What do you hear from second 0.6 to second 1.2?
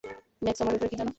আমার ব্যাপারে কী জানো?